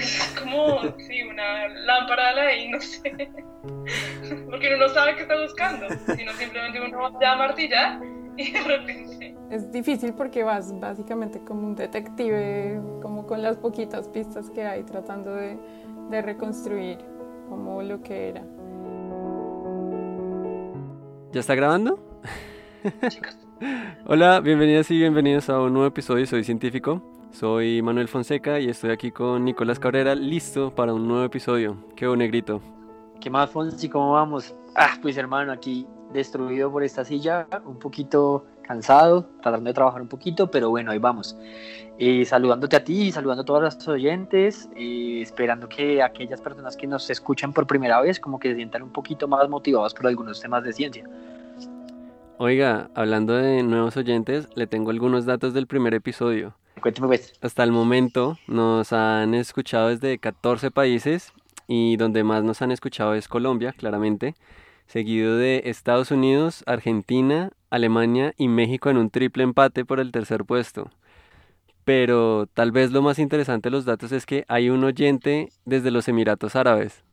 [0.00, 3.12] es como, sí, una lámpara ahí, no sé.
[4.50, 8.00] Porque uno no sabe qué está buscando, sino simplemente uno va a martillar
[8.36, 9.36] y de repente...
[9.50, 14.84] Es difícil porque vas básicamente como un detective, como con las poquitas pistas que hay,
[14.84, 15.58] tratando de,
[16.08, 16.98] de reconstruir
[17.48, 18.44] como lo que era.
[21.32, 21.98] ¿Ya está grabando?
[24.06, 27.09] Hola, bienvenidas y bienvenidos a un nuevo episodio de Soy Científico.
[27.32, 31.76] Soy Manuel Fonseca y estoy aquí con Nicolás Cabrera, listo para un nuevo episodio.
[31.96, 32.60] ¿Qué hubo, negrito?
[33.20, 33.88] ¿Qué más, Fonsi?
[33.88, 34.54] ¿Cómo vamos?
[34.74, 40.08] Ah, pues hermano, aquí destruido por esta silla, un poquito cansado, tratando de trabajar un
[40.08, 41.36] poquito, pero bueno, ahí vamos.
[41.98, 46.86] Eh, saludándote a ti, saludando a todos los oyentes, eh, esperando que aquellas personas que
[46.86, 50.40] nos escuchan por primera vez como que se sientan un poquito más motivados por algunos
[50.40, 51.04] temas de ciencia.
[52.38, 56.54] Oiga, hablando de nuevos oyentes, le tengo algunos datos del primer episodio.
[56.80, 57.32] Cuénteme pues.
[57.40, 61.32] Hasta el momento nos han escuchado desde 14 países
[61.66, 64.34] y donde más nos han escuchado es Colombia, claramente,
[64.86, 70.44] seguido de Estados Unidos, Argentina, Alemania y México en un triple empate por el tercer
[70.44, 70.90] puesto.
[71.84, 75.90] Pero tal vez lo más interesante de los datos es que hay un oyente desde
[75.90, 77.04] los Emiratos Árabes.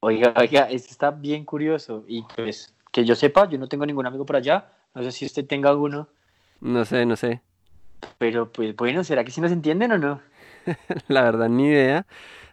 [0.00, 4.06] Oiga, oiga, esto está bien curioso y pues que yo sepa, yo no tengo ningún
[4.06, 6.08] amigo por allá, no sé si usted tenga alguno.
[6.60, 7.42] No sé, no sé.
[8.18, 10.20] Pero pues bueno, ¿será que sí nos entienden o no?
[11.08, 12.06] la verdad, ni idea.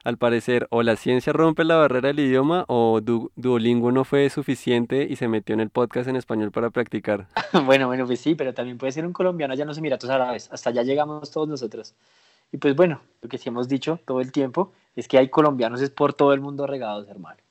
[0.03, 5.05] Al parecer, o la ciencia rompe la barrera del idioma o Duolingo no fue suficiente
[5.09, 7.27] y se metió en el podcast en español para practicar.
[7.65, 10.49] bueno, bueno, pues sí, pero también puede ser un colombiano allá en los Emiratos Árabes.
[10.51, 11.93] Hasta allá llegamos todos nosotros.
[12.53, 15.81] Y pues bueno, lo que sí hemos dicho todo el tiempo es que hay colombianos
[15.81, 17.41] es por todo el mundo regados, hermano.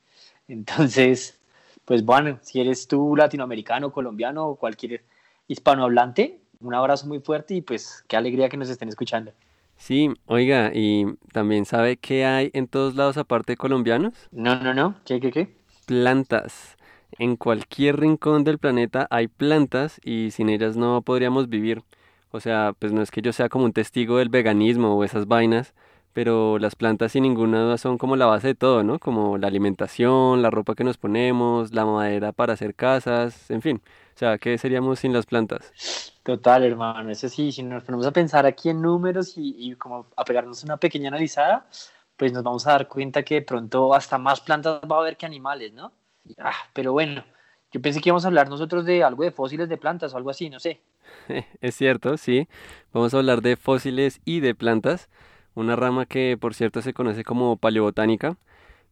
[0.48, 1.38] Entonces,
[1.84, 5.04] pues bueno, si eres tú latinoamericano, colombiano o cualquier
[5.46, 9.32] hispanohablante, un abrazo muy fuerte y pues qué alegría que nos estén escuchando.
[9.76, 14.14] Sí, oiga, ¿y también sabe qué hay en todos lados aparte de colombianos?
[14.32, 15.56] No, no, no, ¿qué, qué, qué?
[15.86, 16.76] Plantas.
[17.18, 21.82] En cualquier rincón del planeta hay plantas y sin ellas no podríamos vivir.
[22.30, 25.26] O sea, pues no es que yo sea como un testigo del veganismo o esas
[25.26, 25.74] vainas,
[26.12, 28.98] pero las plantas sin ninguna duda son como la base de todo, ¿no?
[28.98, 33.82] Como la alimentación, la ropa que nos ponemos, la madera para hacer casas, en fin.
[34.16, 35.74] O sea, ¿qué seríamos sin las plantas?
[36.22, 40.24] Total, hermano, eso sí, si nos ponemos a pensar aquí en números y, como a
[40.24, 41.66] pegarnos una pequeña analizada,
[42.16, 45.18] pues nos vamos a dar cuenta que de pronto hasta más plantas va a haber
[45.18, 45.92] que animales, ¿no?
[46.38, 47.22] Ah, pero bueno,
[47.70, 50.30] yo pensé que íbamos a hablar nosotros de algo de fósiles de plantas o algo
[50.30, 50.80] así, no sé.
[51.60, 52.48] Es cierto, sí.
[52.94, 55.10] Vamos a hablar de fósiles y de plantas,
[55.54, 58.38] una rama que por cierto se conoce como paleobotánica,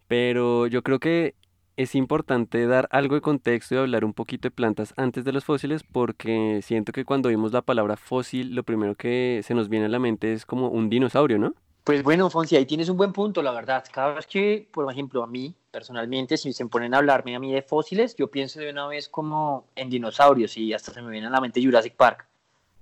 [0.07, 1.35] pero yo creo que
[1.77, 5.45] es importante dar algo de contexto y hablar un poquito de plantas antes de los
[5.45, 9.87] fósiles porque siento que cuando oímos la palabra fósil lo primero que se nos viene
[9.87, 11.55] a la mente es como un dinosaurio, ¿no?
[11.85, 13.85] Pues bueno, Fonsi, ahí tienes un buen punto, la verdad.
[13.93, 17.53] Cada vez que, por ejemplo, a mí, personalmente, si se ponen a hablarme a mí
[17.53, 21.27] de fósiles, yo pienso de una vez como en dinosaurios y hasta se me viene
[21.27, 22.27] a la mente Jurassic Park.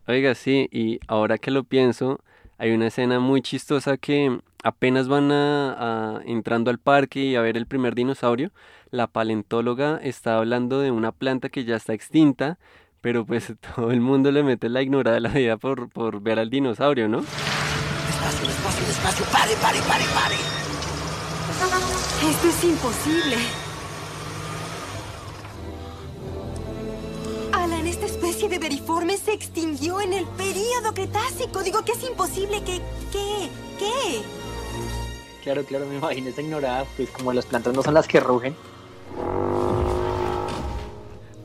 [0.07, 2.21] Oiga, sí, y ahora que lo pienso,
[2.59, 7.57] hay una escena muy chistosa que apenas van a, entrando al parque y a ver
[7.57, 8.53] el primer dinosaurio,
[8.91, 12.59] la paleontóloga está hablando de una planta que ya está extinta,
[13.01, 16.39] pero pues todo el mundo le mete la ignorada de la vida por, por ver
[16.39, 17.19] al dinosaurio, ¿no?
[17.19, 20.37] Despacio, despacio, despacio, pare, pare, pare, pare.
[22.31, 23.37] Esto es imposible.
[27.53, 31.63] Alan, esta especie de veriforme se extinguió en el período Cretácico.
[31.63, 32.81] Digo que es imposible que...
[33.13, 33.51] ¿Qué?
[33.79, 34.42] ¿Qué?
[35.43, 38.55] Claro, claro, me imagino esa ignorada, pues como las plantas no son las que rugen.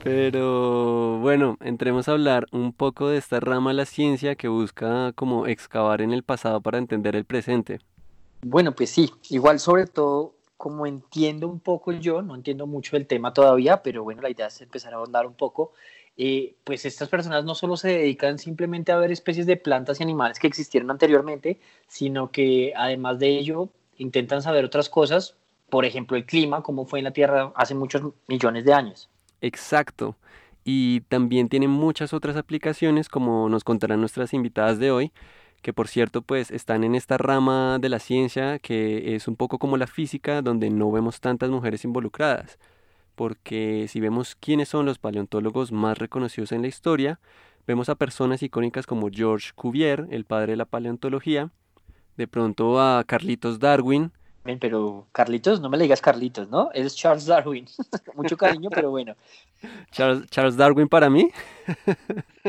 [0.04, 5.12] Pero bueno, entremos a hablar un poco de esta rama de la ciencia que busca
[5.14, 7.80] como excavar en el pasado para entender el presente.
[8.42, 13.06] Bueno, pues sí, igual sobre todo como entiendo un poco yo, no entiendo mucho del
[13.06, 15.72] tema todavía, pero bueno, la idea es empezar a ahondar un poco.
[16.16, 20.02] Eh, pues estas personas no solo se dedican simplemente a ver especies de plantas y
[20.04, 25.36] animales que existieron anteriormente, sino que además de ello intentan saber otras cosas,
[25.68, 29.10] por ejemplo el clima, cómo fue en la Tierra hace muchos millones de años.
[29.40, 30.16] Exacto.
[30.64, 35.12] Y también tiene muchas otras aplicaciones, como nos contarán nuestras invitadas de hoy,
[35.62, 39.58] que por cierto pues están en esta rama de la ciencia que es un poco
[39.58, 42.58] como la física, donde no vemos tantas mujeres involucradas.
[43.14, 47.18] Porque si vemos quiénes son los paleontólogos más reconocidos en la historia,
[47.66, 51.50] vemos a personas icónicas como George Cuvier, el padre de la paleontología,
[52.18, 54.12] de pronto a Carlitos Darwin.
[54.60, 56.70] Pero Carlitos, no me le digas Carlitos, ¿no?
[56.72, 57.66] Es Charles Darwin.
[58.14, 59.14] Mucho cariño, pero bueno.
[59.90, 61.30] Charles, Charles Darwin para mí.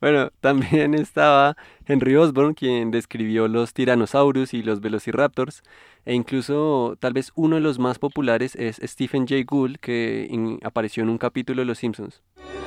[0.00, 1.56] bueno, también estaba
[1.86, 5.62] Henry Osborn, quien describió los tiranosaurus y los velociraptors,
[6.04, 10.60] e incluso tal vez uno de los más populares es Stephen Jay Gould, que in-
[10.62, 12.22] apareció en un capítulo de Los Simpsons.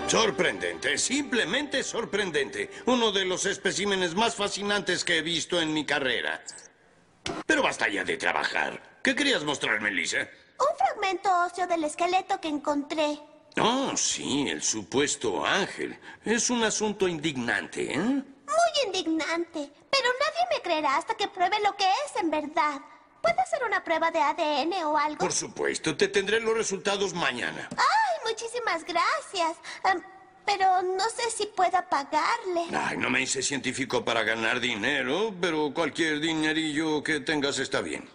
[0.07, 2.69] Sorprendente, simplemente sorprendente.
[2.86, 6.42] Uno de los especímenes más fascinantes que he visto en mi carrera.
[7.45, 8.81] Pero basta ya de trabajar.
[9.04, 10.30] ¿Qué querías mostrarme, Lisa?
[10.59, 13.19] Un fragmento óseo del esqueleto que encontré.
[13.59, 15.98] Oh, sí, el supuesto ángel.
[16.24, 17.98] Es un asunto indignante, ¿eh?
[17.98, 18.24] Muy
[18.86, 19.71] indignante.
[19.89, 22.81] Pero nadie me creerá hasta que pruebe lo que es en verdad.
[23.21, 25.18] ¿Puede hacer una prueba de ADN o algo?
[25.18, 27.68] Por supuesto, te tendré los resultados mañana.
[27.71, 29.57] Ay, muchísimas gracias.
[29.83, 30.01] Em,
[30.45, 32.68] pero no sé si pueda pagarle.
[32.74, 38.07] Ay, no me hice científico para ganar dinero, pero cualquier dinerillo que tengas está bien.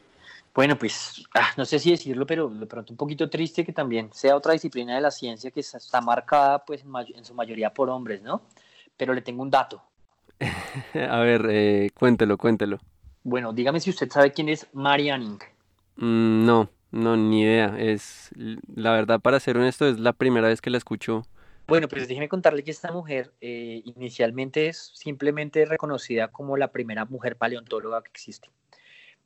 [0.55, 4.11] Bueno, pues ah, no sé si decirlo, pero de pronto un poquito triste que también
[4.13, 7.73] sea otra disciplina de la ciencia que está- marcada pues en, may- en su mayoría
[7.73, 8.43] por hombres, ¿no?
[8.97, 9.83] Pero le tengo un dato.
[10.95, 12.79] A ver, eh, cuéntelo, cuéntelo.
[13.23, 15.39] Bueno, dígame si usted sabe quién es Mary Anning.
[15.97, 17.77] Mm, no, no, ni idea.
[17.79, 18.31] Es,
[18.75, 21.27] la verdad, para ser honesto, es la primera vez que la escucho.
[21.67, 27.05] Bueno, pues déjeme contarle que esta mujer eh, inicialmente es simplemente reconocida como la primera
[27.05, 28.49] mujer paleontóloga que existe.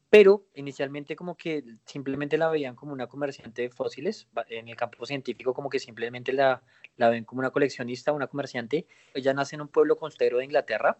[0.08, 4.28] Pero inicialmente como que simplemente la veían como una comerciante de fósiles.
[4.48, 6.62] En el campo científico como que simplemente la,
[6.96, 8.86] la ven como una coleccionista, una comerciante.
[9.14, 10.98] Ella nace en un pueblo costero de Inglaterra,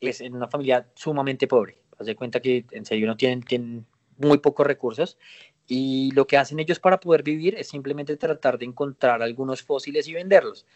[0.00, 1.82] es en una familia sumamente pobre.
[1.98, 3.86] Haz de cuenta que en serio no tienen, tienen
[4.16, 5.18] muy pocos recursos
[5.66, 10.08] y lo que hacen ellos para poder vivir es simplemente tratar de encontrar algunos fósiles
[10.08, 10.66] y venderlos.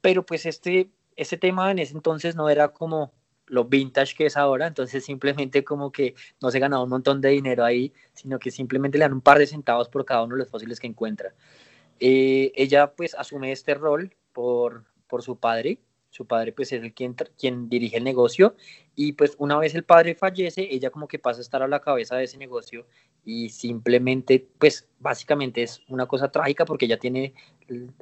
[0.00, 3.12] Pero pues este, este tema en ese entonces no era como
[3.54, 7.30] lo vintage que es ahora, entonces simplemente como que no se ganaba un montón de
[7.30, 10.40] dinero ahí, sino que simplemente le dan un par de centavos por cada uno de
[10.40, 11.34] los fósiles que encuentra.
[12.00, 15.78] Eh, ella pues asume este rol por, por su padre,
[16.10, 18.56] su padre pues es el quien, quien dirige el negocio
[18.94, 21.80] y pues una vez el padre fallece, ella como que pasa a estar a la
[21.80, 22.86] cabeza de ese negocio
[23.24, 27.34] y simplemente pues básicamente es una cosa trágica porque ella tiene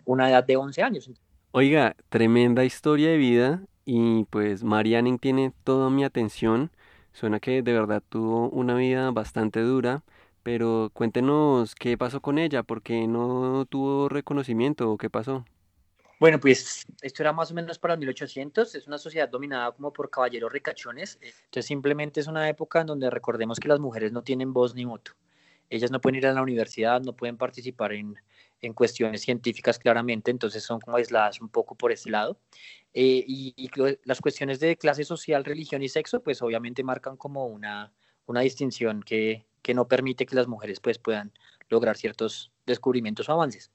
[0.05, 1.11] una edad de 11 años.
[1.53, 6.71] Oiga, tremenda historia de vida y pues Mary Anning tiene toda mi atención.
[7.13, 10.03] Suena que de verdad tuvo una vida bastante dura,
[10.43, 15.45] pero cuéntenos qué pasó con ella, por qué no tuvo reconocimiento o qué pasó.
[16.19, 20.09] Bueno, pues esto era más o menos para 1800, es una sociedad dominada como por
[20.09, 24.53] caballeros ricachones, entonces simplemente es una época en donde recordemos que las mujeres no tienen
[24.53, 25.13] voz ni voto.
[25.69, 28.17] Ellas no pueden ir a la universidad, no pueden participar en,
[28.63, 32.39] en cuestiones científicas claramente, entonces son como aisladas un poco por ese lado.
[32.95, 33.71] Eh, y, y
[34.05, 37.93] las cuestiones de clase social, religión y sexo, pues obviamente marcan como una,
[38.27, 41.33] una distinción que, que no permite que las mujeres pues puedan
[41.69, 43.71] lograr ciertos descubrimientos o avances.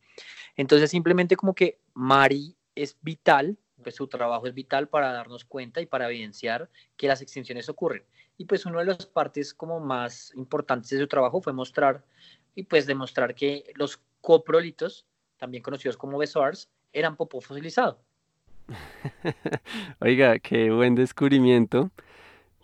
[0.56, 5.82] Entonces simplemente como que Mari es vital, pues su trabajo es vital para darnos cuenta
[5.82, 8.04] y para evidenciar que las extinciones ocurren.
[8.38, 12.06] Y pues una de las partes como más importantes de su trabajo fue mostrar
[12.54, 15.06] y pues demostrar que los coprolitos,
[15.38, 18.00] también conocidos como besoars, eran popó fosilizado.
[20.00, 21.92] Oiga, qué buen descubrimiento,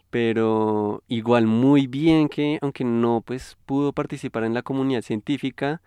[0.10, 5.82] pero igual muy bien que, aunque no pues pudo participar en la comunidad científica,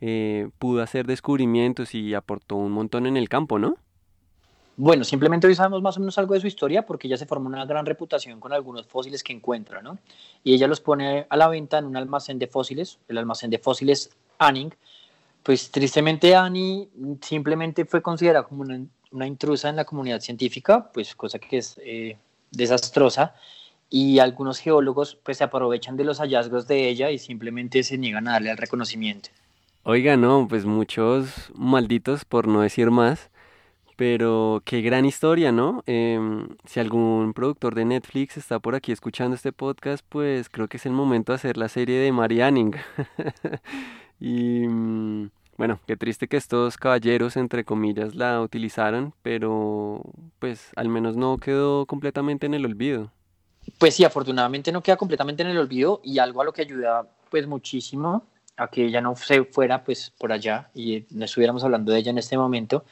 [0.00, 3.76] eh, pudo hacer descubrimientos y aportó un montón en el campo, ¿no?
[4.80, 7.48] Bueno, simplemente hoy sabemos más o menos algo de su historia porque ella se formó
[7.48, 9.98] una gran reputación con algunos fósiles que encuentra, ¿no?
[10.44, 13.58] Y ella los pone a la venta en un almacén de fósiles, el almacén de
[13.58, 14.72] fósiles Anning.
[15.48, 16.90] Pues tristemente Annie
[17.22, 18.64] simplemente fue considerada como
[19.10, 22.18] una, intrusa en la comunidad científica, pues cosa que es eh,
[22.50, 23.34] desastrosa.
[23.88, 28.28] Y algunos geólogos pues se aprovechan de los hallazgos de ella y simplemente se niegan
[28.28, 29.30] a darle el reconocimiento.
[29.84, 33.30] Oiga, no, pues muchos malditos, por no decir más,
[33.96, 35.82] pero qué gran historia, ¿no?
[35.86, 40.76] Em, si algún productor de Netflix está por aquí escuchando este podcast, pues creo que
[40.76, 42.74] es el momento de hacer la serie de Mary Anning.
[44.20, 50.02] Y mm, bueno, qué triste que estos caballeros, entre comillas, la utilizaran, pero
[50.38, 53.10] pues al menos no quedó completamente en el olvido.
[53.76, 57.10] Pues sí, afortunadamente no queda completamente en el olvido y algo a lo que ayuda
[57.28, 58.24] pues muchísimo
[58.56, 62.12] a que ella no se fuera pues por allá y no estuviéramos hablando de ella
[62.12, 62.84] en este momento,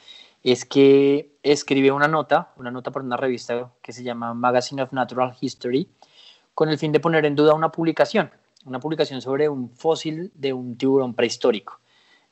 [0.43, 4.91] es que escribe una nota, una nota para una revista que se llama Magazine of
[4.91, 5.89] Natural History,
[6.53, 8.29] con el fin de poner en duda una publicación,
[8.65, 11.79] una publicación sobre un fósil de un tiburón prehistórico.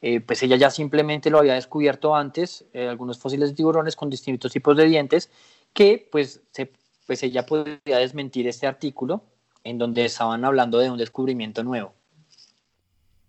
[0.08, 4.08] Eh, pues ella ya simplemente lo había descubierto antes, eh, algunos fósiles de tiburones con
[4.08, 5.32] distintos tipos de dientes,
[5.74, 6.72] que pues, se,
[7.08, 9.24] pues ella podría desmentir este artículo
[9.64, 11.92] en donde estaban hablando de un descubrimiento nuevo.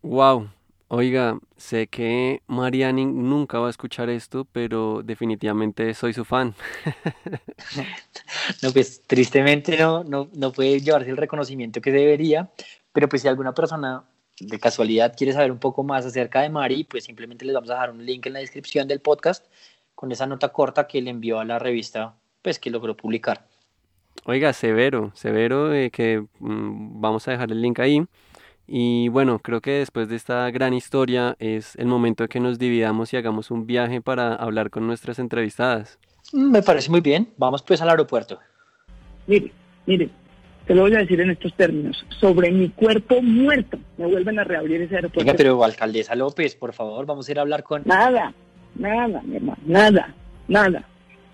[0.02, 0.50] Wow,
[0.88, 6.54] Oiga, sé que Mariani nunca va a escuchar esto, pero definitivamente soy su fan.
[8.62, 12.50] No, pues tristemente no, no, no puede llevarse el reconocimiento que debería,
[12.92, 14.04] pero pues si alguna persona
[14.40, 17.74] de casualidad quiere saber un poco más acerca de Mari, pues simplemente les vamos a
[17.74, 19.46] dejar un link en la descripción del podcast
[19.94, 23.46] con esa nota corta que le envió a la revista, pues que logró publicar.
[24.24, 28.04] Oiga, severo, severo, eh, que mm, vamos a dejar el link ahí.
[28.66, 32.58] Y bueno, creo que después de esta gran historia es el momento de que nos
[32.58, 35.98] dividamos y hagamos un viaje para hablar con nuestras entrevistadas.
[36.32, 38.38] Mm, Me parece muy bien, vamos pues al aeropuerto.
[39.26, 39.52] Mire,
[39.86, 40.10] mire,
[40.66, 42.04] te lo voy a decir en estos términos.
[42.20, 45.24] Sobre mi cuerpo muerto, me vuelven a reabrir ese aeropuerto.
[45.24, 47.82] Venga, pero alcaldesa López, por favor, vamos a ir a hablar con...
[47.84, 48.34] Nada,
[48.74, 50.14] nada, mi hermano, nada,
[50.48, 50.84] nada.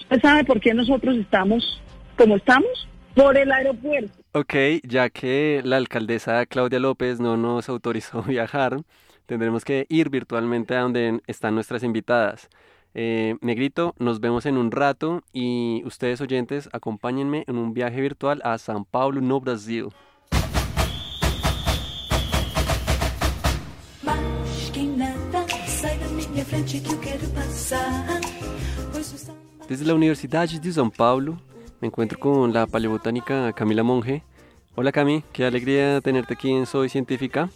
[0.00, 1.80] ¿Usted sabe por qué nosotros estamos
[2.16, 2.88] como estamos?
[3.14, 4.12] Por el aeropuerto.
[4.32, 8.78] Ok, ya que la alcaldesa Claudia López no nos autorizó viajar,
[9.26, 12.48] tendremos que ir virtualmente a donde están nuestras invitadas.
[12.94, 18.42] Eh, Negrito, nos vemos en un rato y ustedes oyentes, acompáñenme en un viaje virtual
[18.44, 19.88] a São Paulo, no Brasil.
[27.56, 27.90] Sol
[29.68, 31.38] Desde la Universidad de São Paulo
[31.80, 34.22] me encuentro con la paleobotánica Camila Monge.
[34.74, 37.48] Hola Cami, qué alegría tenerte aquí en Soy Científica.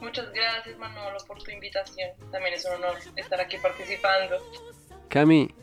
[0.00, 2.10] Muchas gracias, Manolo, por tu invitación.
[2.30, 4.36] También es un honor estar aquí participando.
[5.08, 5.54] Cami,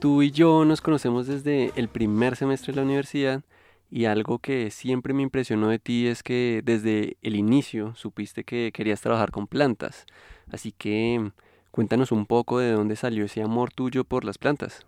[0.00, 3.42] tú y yo nos conocemos desde el primer semestre de la universidad
[3.90, 8.72] y algo que siempre me impresionó de ti es que desde el inicio supiste que
[8.72, 10.06] querías trabajar con plantas.
[10.52, 11.30] Así que
[11.70, 14.84] cuéntanos un poco de dónde salió ese amor tuyo por las plantas.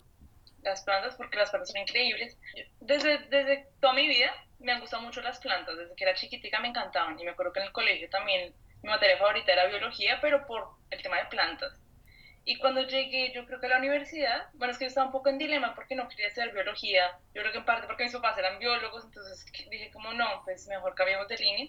[0.62, 2.36] Las plantas, porque las plantas son increíbles.
[2.80, 5.76] Desde, desde toda mi vida me han gustado mucho las plantas.
[5.76, 7.18] Desde que era chiquitica me encantaban.
[7.18, 8.52] Y me acuerdo que en el colegio también
[8.82, 11.72] mi materia favorita era biología, pero por el tema de plantas.
[12.48, 15.12] Y cuando llegué, yo creo que a la universidad, bueno, es que yo estaba un
[15.12, 17.18] poco en dilema porque no quería estudiar biología.
[17.34, 20.66] Yo creo que en parte porque mis papás eran biólogos, entonces dije como no, pues
[20.66, 21.68] mejor cambiamos de línea.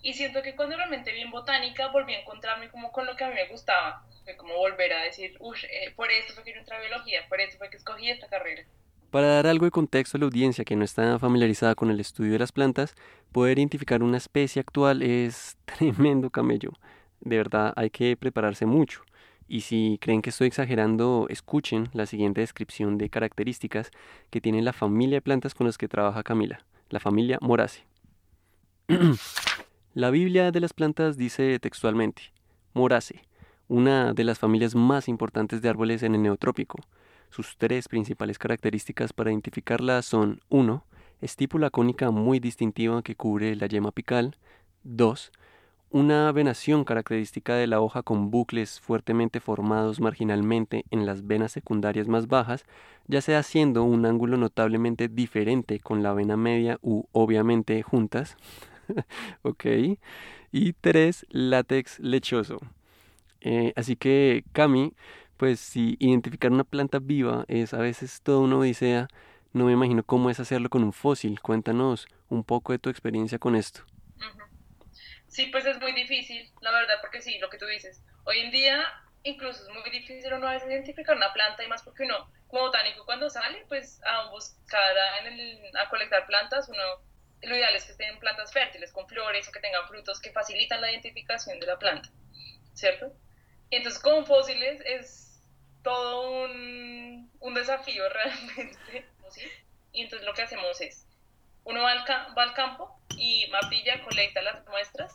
[0.00, 3.24] Y siento que cuando realmente vi en botánica volví a encontrarme como con lo que
[3.24, 4.04] a mí me gustaba.
[4.22, 7.26] Fue como volver a decir, uff, eh, por esto fue que yo entré a biología,
[7.28, 8.62] por esto fue que escogí esta carrera.
[9.10, 12.34] Para dar algo de contexto a la audiencia que no está familiarizada con el estudio
[12.34, 12.94] de las plantas,
[13.32, 16.70] poder identificar una especie actual es tremendo camello.
[17.18, 19.02] De verdad hay que prepararse mucho.
[19.52, 23.90] Y si creen que estoy exagerando, escuchen la siguiente descripción de características
[24.30, 27.84] que tiene la familia de plantas con las que trabaja Camila, la familia Moraceae.
[29.92, 32.32] la Biblia de las plantas dice textualmente,
[32.72, 33.20] Moraceae,
[33.68, 36.78] una de las familias más importantes de árboles en el neotrópico.
[37.28, 40.82] Sus tres principales características para identificarla son 1.
[41.20, 44.34] Estípula cónica muy distintiva que cubre la yema apical.
[44.84, 45.30] 2.
[45.94, 52.08] Una venación característica de la hoja con bucles fuertemente formados marginalmente en las venas secundarias
[52.08, 52.64] más bajas,
[53.08, 58.38] ya sea haciendo un ángulo notablemente diferente con la vena media u obviamente juntas.
[59.42, 59.66] ok.
[60.50, 61.26] Y 3.
[61.28, 62.60] Látex lechoso.
[63.42, 64.94] Eh, así que, Cami,
[65.36, 69.08] pues si identificar una planta viva es a veces toda una odisea,
[69.52, 71.38] no me imagino cómo es hacerlo con un fósil.
[71.42, 73.82] Cuéntanos un poco de tu experiencia con esto.
[75.32, 78.02] Sí, pues es muy difícil, la verdad, porque sí, lo que tú dices.
[78.24, 78.84] Hoy en día
[79.24, 83.30] incluso es muy difícil uno identificar una planta y más porque uno, como botánico, cuando
[83.30, 86.82] sale, pues a buscar a, en el- a colectar plantas, uno,
[87.42, 90.80] lo ideal es que estén plantas fértiles, con flores o que tengan frutos que facilitan
[90.80, 92.10] la identificación de la planta,
[92.74, 93.12] ¿cierto?
[93.70, 95.42] Y entonces con fósiles es
[95.82, 98.78] todo un, un desafío realmente,
[99.30, 99.42] ¿sí?
[99.92, 101.06] Y entonces lo que hacemos es,
[101.64, 105.12] uno va al, campo y mapilla, colecta las muestras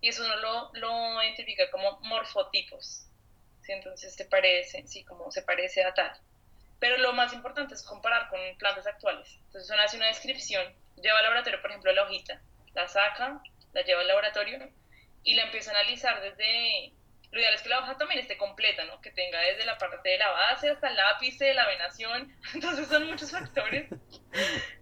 [0.00, 3.06] y eso uno lo, lo identifica como morfotipos.
[3.62, 3.72] ¿sí?
[3.72, 6.12] Entonces te parece, sí, como se parece a tal.
[6.78, 9.38] Pero lo más importante es comparar con plantas actuales.
[9.46, 10.64] Entonces uno hace una descripción,
[10.96, 12.40] lleva al laboratorio, por ejemplo, la hojita,
[12.74, 14.70] la saca, la lleva al laboratorio
[15.24, 16.92] y la empieza a analizar desde...
[17.30, 19.00] Lo ideal es que la hoja también esté completa, ¿no?
[19.00, 22.34] Que tenga desde la parte de la base hasta el ápice, la venación.
[22.54, 23.88] Entonces son muchos factores.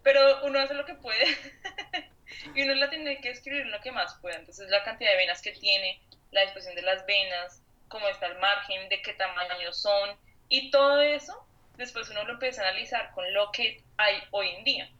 [0.03, 1.25] Pero uno hace lo que puede
[2.55, 4.37] y uno la tiene que escribir lo que más pueda.
[4.37, 6.01] Entonces, la cantidad de venas que tiene,
[6.31, 10.17] la disposición de las venas, cómo está el margen, de qué tamaño son,
[10.49, 14.65] y todo eso, después uno lo empieza a analizar con lo que hay hoy en
[14.65, 14.91] día.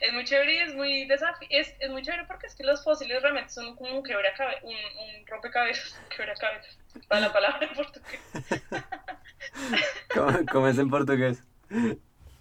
[0.00, 2.82] Es muy chévere y es muy desafi es, es muy chévere porque es que los
[2.84, 8.20] fósiles realmente son como un quebracabe un, un rompecabezas, quebracabezas, para la palabra en portugués,
[10.14, 11.42] ¿Cómo, cómo es en portugués?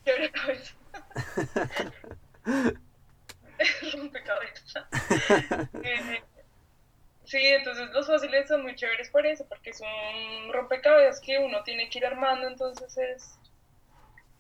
[0.05, 0.75] quebracabezas.
[3.93, 4.85] rompecabezas.
[5.83, 6.23] Eh,
[7.25, 11.63] sí, entonces los fósiles son muy chéveres por eso, porque es un rompecabezas que uno
[11.63, 13.39] tiene que ir armando, entonces es,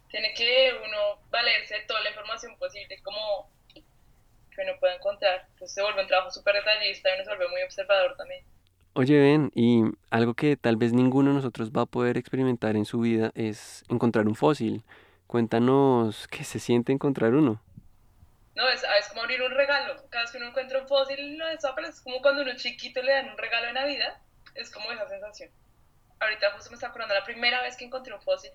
[0.09, 5.47] tiene que uno valerse de toda la información posible como que uno pueda encontrar.
[5.51, 8.43] Entonces se vuelve un trabajo súper detallista y uno se vuelve muy observador también.
[8.93, 12.85] Oye, Ben, y algo que tal vez ninguno de nosotros va a poder experimentar en
[12.85, 14.83] su vida es encontrar un fósil.
[15.27, 17.61] Cuéntanos qué se siente encontrar uno.
[18.55, 20.01] No, es, es como abrir un regalo.
[20.09, 23.03] Cada vez que uno encuentra un fósil, lo desapra, es como cuando a uno chiquito
[23.03, 24.17] le dan un regalo de Navidad.
[24.55, 25.51] Es como esa sensación.
[26.19, 28.51] Ahorita justo me está acordando la primera vez que encontré un fósil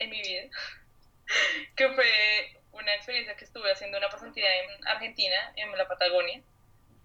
[0.00, 0.50] en mi vida,
[1.76, 2.06] que fue
[2.72, 6.42] una experiencia que estuve haciendo una pasantía en Argentina, en la Patagonia,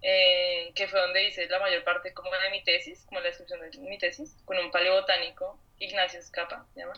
[0.02, 3.60] eh, que fue donde hice la mayor parte como de mi tesis, como la descripción
[3.60, 6.94] de mi tesis, con un paleobotánico, Ignacio Escapa, se llama.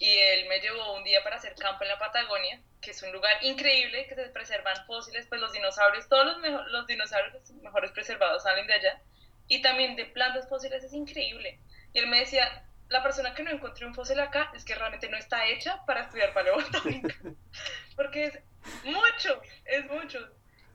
[0.00, 3.12] Y él me llevó un día para hacer campo en la Patagonia, que es un
[3.12, 7.92] lugar increíble, que se preservan fósiles, pues los dinosaurios, todos los, mejo- los dinosaurios mejores
[7.92, 9.00] preservados salen de allá,
[9.48, 11.60] y también de plantas fósiles es increíble.
[11.92, 15.08] Y él me decía, la persona que no encontré un fósil acá es que realmente
[15.08, 17.14] no está hecha para estudiar paleobotánica,
[17.96, 18.38] porque es
[18.84, 20.18] mucho, es mucho.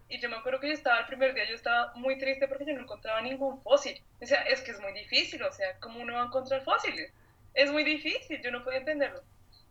[0.09, 2.65] Y yo me acuerdo que yo estaba el primer día, yo estaba muy triste porque
[2.65, 4.01] yo no encontraba ningún fósil.
[4.19, 7.13] O sea, es que es muy difícil, o sea, ¿cómo uno va a encontrar fósiles?
[7.53, 9.21] Es muy difícil, yo no podía entenderlo.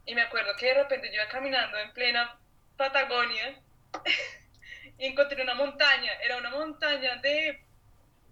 [0.04, 2.38] Y me acuerdo que de repente yo iba caminando en plena
[2.76, 3.60] Patagonia
[4.98, 7.60] y encontré una montaña, era una montaña de...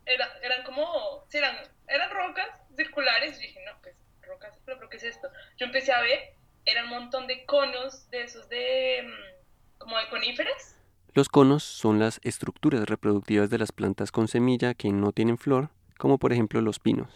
[0.06, 1.56] Era, eran como, sí, eran,
[1.88, 3.96] eran rocas circulares, y dije, no, pues
[4.34, 5.28] rocas, pero, ¿qué es esto?
[5.56, 10.08] Yo empecé a ver, era un montón de conos de esos de, mm, como de
[10.08, 10.76] coníferas,
[11.16, 15.70] Los conos son las estructuras reproductivas de las plantas con semilla que no tienen flor,
[15.96, 17.08] como por ejemplo los pinos.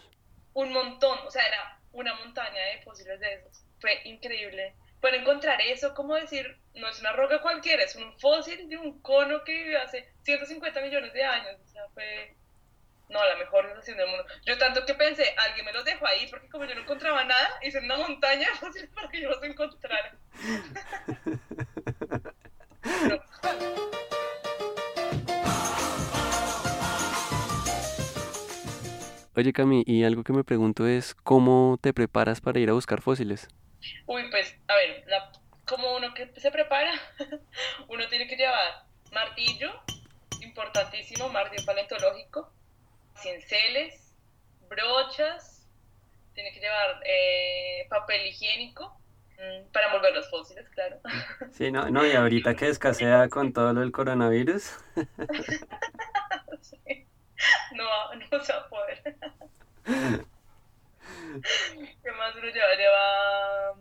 [0.54, 3.64] un montón, o sea, era una montaña de fósiles de esos.
[3.80, 4.74] Fue increíble.
[5.00, 9.00] Pero encontrar eso, como decir, no es una roca cualquiera, es un fósil de un
[9.00, 11.56] cono que vive hace 150 millones de años.
[11.64, 12.34] O sea, fue,
[13.08, 14.24] no, la mejor sensación del mundo.
[14.44, 17.48] Yo tanto que pensé, alguien me los dejó ahí, porque como yo no encontraba nada,
[17.62, 20.18] hice una montaña de fósiles para que yo los encontrara.
[29.36, 33.00] Oye Cami, y algo que me pregunto es cómo te preparas para ir a buscar
[33.00, 33.46] fósiles.
[34.06, 35.30] Uy, pues, a ver, la-
[35.64, 36.90] como uno que se prepara,
[37.88, 39.70] uno tiene que llevar martillo,
[40.40, 42.52] importantísimo, martillo paleontológico,
[43.22, 44.14] cinceles,
[44.68, 45.66] brochas,
[46.34, 48.96] tiene que llevar eh, papel higiénico
[49.38, 51.00] mm, para envolver los fósiles, claro.
[51.52, 54.72] Sí, no, no, y ahorita que escasea con todo lo del coronavirus.
[56.60, 57.06] Sí.
[57.72, 59.00] No, no se va a poder.
[62.02, 62.74] ¿Qué más uno lleva?
[62.74, 63.74] Lleva,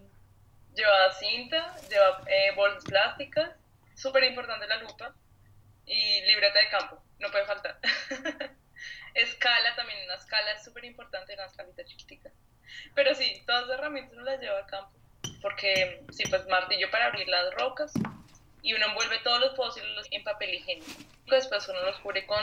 [0.76, 3.52] lleva cinta, lleva eh, bolsas plásticas,
[3.96, 5.16] súper importante la lupa
[5.86, 7.80] y libreta de campo, no puede faltar.
[9.22, 12.32] Escala también, una escala es súper importante, una escalita chiquitica.
[12.96, 14.92] Pero sí, todas las herramientas uno las lleva a campo,
[15.42, 17.94] porque sí, pues martillo para abrir las rocas
[18.62, 20.92] y uno envuelve todos los fósiles en papel higiénico.
[21.28, 22.40] Después uno los cubre con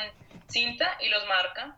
[0.48, 1.76] cinta y los marca,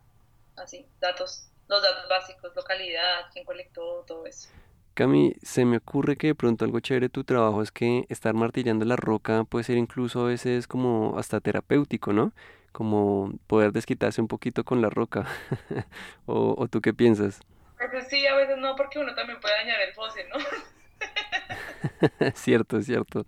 [0.56, 4.48] así, datos, los datos básicos, localidad, quién colectó, todo eso.
[4.94, 8.32] Cami, se me ocurre que de pronto algo chévere de tu trabajo es que estar
[8.32, 12.32] martillando la roca puede ser incluso a veces como hasta terapéutico, ¿no?
[12.76, 15.26] Como poder desquitarse un poquito con la roca.
[16.26, 17.40] ¿O, o tú qué piensas?
[17.80, 20.36] A veces sí, a veces no, porque uno también puede dañar el fósil, ¿no?
[22.34, 23.24] Cierto, cierto.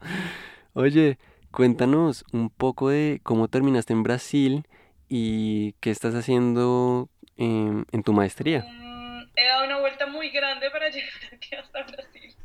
[0.75, 1.19] Oye,
[1.51, 4.67] cuéntanos un poco de cómo terminaste en Brasil
[5.09, 7.09] y qué estás haciendo
[7.39, 8.67] en, en tu maestría.
[8.69, 12.37] Mm, he dado una vuelta muy grande para llegar aquí hasta Brasil,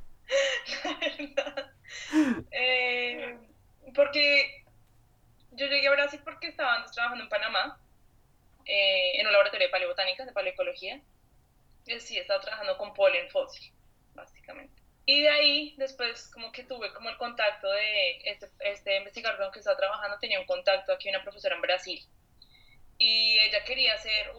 [0.86, 1.72] la verdad.
[2.50, 3.38] Eh,
[3.94, 4.63] porque
[5.54, 7.80] yo llegué a Brasil porque estaba antes trabajando en Panamá,
[8.66, 11.02] eh, en un laboratorio de paleobotánica, de paleoecología.
[11.86, 13.74] Y sí, estaba trabajando con polen fósil,
[14.14, 14.82] básicamente.
[15.06, 19.52] Y de ahí, después, como que tuve como el contacto de este, este investigador con
[19.52, 22.00] que estaba trabajando, tenía un contacto aquí, una profesora en Brasil.
[22.98, 24.32] Y ella quería hacer,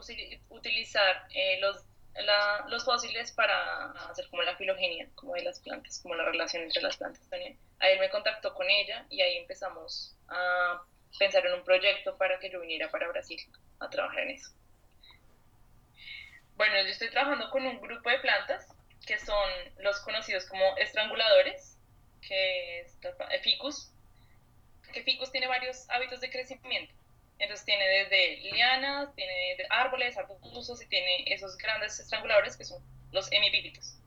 [0.48, 6.00] utilizar eh, los, la- los fósiles para hacer como la filogenia, como de las plantas,
[6.02, 7.58] como la relación entre las plantas también.
[7.80, 10.82] Ahí me contactó con ella y ahí empezamos a
[11.18, 13.40] pensar en un proyecto para que yo viniera para Brasil
[13.80, 14.50] a trabajar en eso.
[16.56, 18.66] Bueno, yo estoy trabajando con un grupo de plantas
[19.06, 21.78] que son los conocidos como estranguladores,
[22.26, 23.92] que es eh, ficus,
[24.92, 26.94] que ficus tiene varios hábitos de crecimiento.
[27.38, 32.82] Entonces tiene desde lianas, tiene de árboles, arbustos y tiene esos grandes estranguladores que son
[33.10, 33.98] los hemipílitos.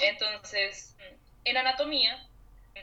[0.00, 0.96] Entonces,
[1.44, 2.28] en anatomía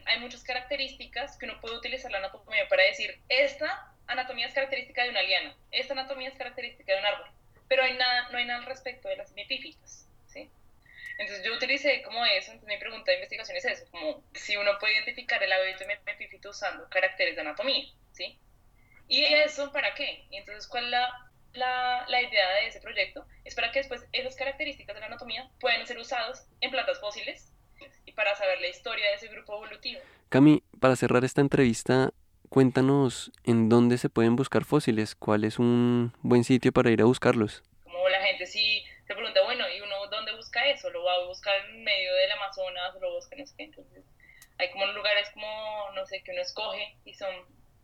[0.06, 5.04] hay muchas características que uno puede utilizar la anatomía para decir, esta anatomía es característica
[5.04, 7.30] de una liana, esta anatomía es característica de un árbol.
[7.68, 10.50] pero hay nada, no hay nada al respecto de las epífitas, ¿sí?
[11.18, 14.78] Entonces yo utilicé como eso, entonces mi pregunta de investigación es eso, como si uno
[14.80, 18.38] puede identificar el hábito epífita usando caracteres de anatomía, ¿sí?
[19.08, 20.26] ¿Y eso para qué?
[20.30, 23.26] Y entonces, ¿cuál es la, la, la, idea de ese proyecto?
[23.44, 27.55] Es para que después esas características de la anatomía puedan ser usadas en plantas fósiles
[28.06, 30.02] y para saber la historia de ese grupo evolutivo.
[30.30, 32.12] Cami, para cerrar esta entrevista,
[32.50, 37.06] cuéntanos en dónde se pueden buscar fósiles, cuál es un buen sitio para ir a
[37.06, 37.64] buscarlos.
[37.84, 40.90] Como la gente sí se pregunta, bueno, ¿y uno dónde busca eso?
[40.90, 42.96] ¿Lo va a buscar en medio del Amazonas?
[43.00, 43.64] ¿Lo busca en qué?
[43.64, 44.04] Entonces,
[44.58, 47.34] hay como lugares como, no sé, que uno escoge y son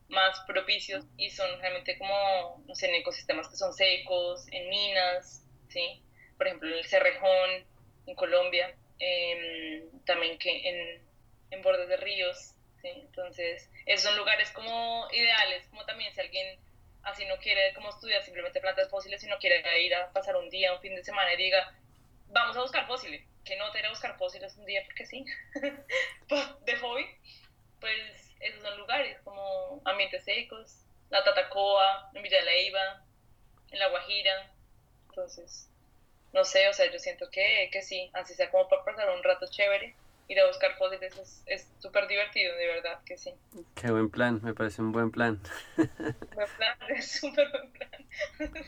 [0.09, 5.45] más propicios y son realmente como, no sé, en ecosistemas que son secos, en minas,
[5.69, 6.03] ¿sí?
[6.37, 7.65] Por ejemplo, en el Cerrejón,
[8.07, 11.01] en Colombia, em, también que en,
[11.49, 12.89] en bordes de ríos, ¿sí?
[12.89, 16.59] Entonces, esos son lugares como ideales, como también si alguien
[17.03, 20.73] así no quiere como estudiar simplemente plantas fósiles, sino quiere ir a pasar un día,
[20.73, 21.73] un fin de semana y diga,
[22.27, 25.25] vamos a buscar fósiles, que no te ir a buscar fósiles un día porque sí,
[26.65, 27.05] de hobby,
[27.79, 33.03] pues esos son lugares como ambientes secos, la Tatacoa, en Villa de Leiva,
[33.71, 34.53] en La Guajira.
[35.09, 35.70] Entonces,
[36.33, 39.23] no sé, o sea, yo siento que, que sí, así sea como para pasar un
[39.23, 39.95] rato chévere,
[40.27, 43.31] ir a buscar fósiles es súper divertido, de verdad que sí.
[43.75, 45.39] Qué buen plan, me parece un buen plan.
[45.77, 48.53] buen plan, es súper buen plan.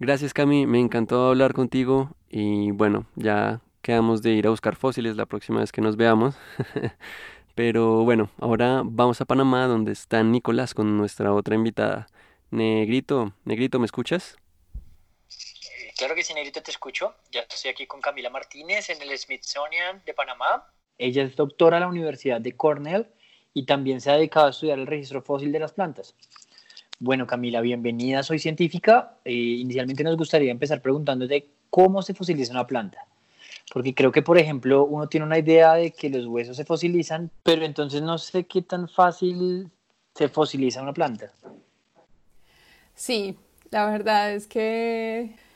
[0.00, 5.16] Gracias Cami, me encantó hablar contigo y bueno, ya quedamos de ir a buscar fósiles
[5.16, 6.36] la próxima vez que nos veamos.
[7.56, 12.06] Pero bueno, ahora vamos a Panamá donde está Nicolás con nuestra otra invitada.
[12.52, 14.36] Negrito, Negrito, ¿me escuchas?
[15.98, 17.16] Claro que sí, Negrito, te escucho.
[17.32, 20.64] Ya estoy aquí con Camila Martínez en el Smithsonian de Panamá.
[20.96, 23.08] Ella es doctora en la Universidad de Cornell
[23.52, 26.14] y también se ha dedicado a estudiar el registro fósil de las plantas.
[27.00, 28.22] Bueno, Camila, bienvenida.
[28.22, 29.16] Soy científica.
[29.24, 33.04] Eh, inicialmente nos gustaría empezar preguntándote cómo se fosiliza una planta.
[33.72, 37.32] Porque creo que, por ejemplo, uno tiene una idea de que los huesos se fosilizan,
[37.42, 39.68] pero entonces no sé qué tan fácil
[40.14, 41.32] se fosiliza una planta.
[42.94, 43.36] Sí,
[43.70, 45.47] la verdad es que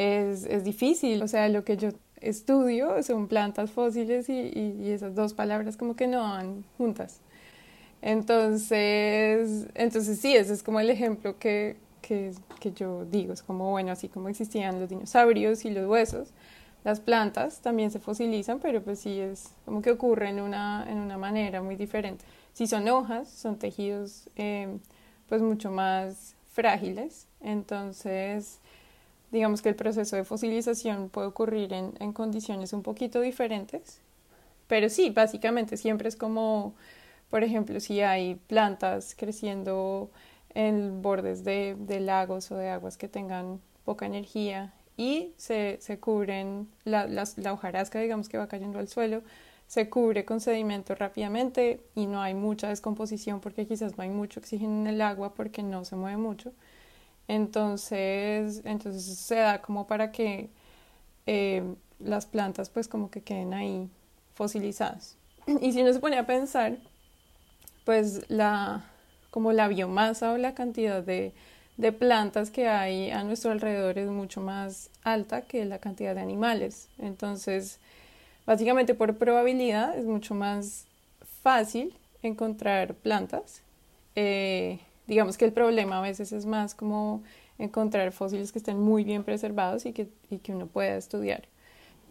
[0.00, 1.22] es, es difícil.
[1.22, 4.32] O sea, lo que yo estudio son plantas fósiles y,
[4.82, 7.20] y, esas dos palabras como que no van juntas.
[8.02, 13.32] Entonces, entonces sí, ese es como el ejemplo que, que, que yo digo.
[13.34, 16.32] Es como, bueno, así como existían los dinosaurios y los huesos
[16.82, 20.96] las plantas también se fosilizan, pero pues sí es como que ocurre en una, en
[20.98, 22.24] una manera muy diferente.
[22.54, 24.78] Si son hojas, son tejidos eh,
[25.28, 28.60] pues mucho más frágiles, entonces
[29.30, 34.00] digamos que el proceso de fosilización puede ocurrir en, en condiciones un poquito diferentes,
[34.66, 36.74] pero sí, básicamente siempre es como,
[37.28, 40.10] por ejemplo, si hay plantas creciendo
[40.54, 45.98] en bordes de, de lagos o de aguas que tengan poca energía y se, se
[45.98, 49.22] cubren, la, la, hojarasca, digamos que va cayendo al suelo,
[49.66, 54.40] se cubre con sedimento rápidamente y no hay mucha descomposición porque quizás no hay mucho
[54.40, 56.52] oxígeno en el agua porque no se mueve mucho.
[57.30, 60.50] Entonces, entonces se da como para que
[61.26, 61.62] eh,
[62.00, 63.88] las plantas pues como que queden ahí
[64.34, 65.16] fosilizadas.
[65.60, 66.78] Y si uno se pone a pensar,
[67.84, 68.84] pues la,
[69.30, 71.32] como la biomasa o la cantidad de,
[71.76, 76.22] de plantas que hay a nuestro alrededor es mucho más alta que la cantidad de
[76.22, 76.88] animales.
[76.98, 77.78] Entonces,
[78.44, 80.88] básicamente por probabilidad es mucho más
[81.44, 83.62] fácil encontrar plantas.
[84.16, 87.24] Eh, digamos que el problema a veces es más como
[87.58, 91.48] encontrar fósiles que estén muy bien preservados y que, y que uno pueda estudiar.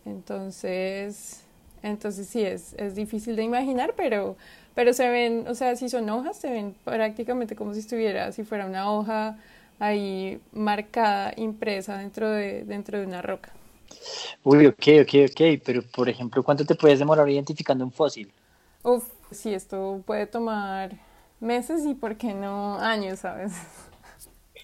[0.06, 1.44] Entonces,
[1.82, 4.36] entonces sí, es, es difícil de imaginar, pero,
[4.76, 8.44] pero se ven, o sea, si son hojas, se ven prácticamente como si estuviera, si
[8.44, 9.38] fuera una hoja
[9.80, 13.54] ahí marcada, impresa dentro de, dentro de una roca.
[14.44, 18.32] Uy, ok, ok, ok, pero por ejemplo, ¿cuánto te puedes demorar identificando un fósil?
[18.84, 20.92] Uf, sí, esto puede tomar
[21.40, 23.54] meses y por qué no años, ¿sabes?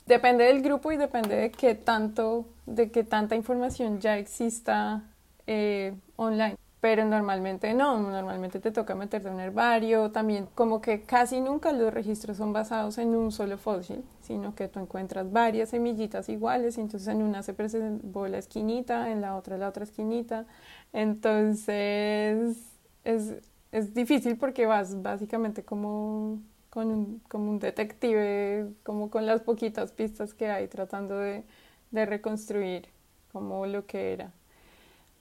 [0.05, 5.03] depende del grupo y depende de qué tanto, de qué tanta información ya exista
[5.47, 6.57] eh, online.
[6.81, 11.71] Pero normalmente no, normalmente te toca meterte en un herbario, también como que casi nunca
[11.71, 16.77] los registros son basados en un solo fósil, sino que tú encuentras varias semillitas iguales
[16.77, 20.45] y entonces en una se presentó la esquinita, en la otra la otra esquinita,
[20.93, 22.55] entonces
[23.03, 23.33] es,
[23.71, 26.39] es difícil porque vas básicamente como
[26.75, 31.43] con un, como un detective, como con las poquitas pistas que hay tratando de,
[31.91, 32.89] de reconstruir
[33.31, 34.31] como lo que era.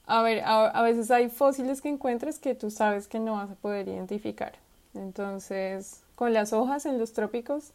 [0.07, 3.55] A ver, a, veces hay fósiles que encuentras que tú sabes que no vas a
[3.55, 4.59] poder identificar.
[4.95, 7.73] Entonces, con las hojas en los trópicos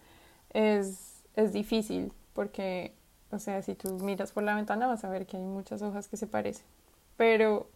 [0.53, 2.93] es, es difícil porque
[3.31, 6.07] o sea, si tú miras por la ventana vas a ver que hay muchas hojas
[6.07, 6.65] que se parecen.
[7.15, 7.69] Pero